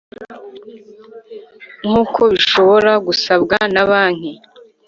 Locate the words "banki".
3.89-4.33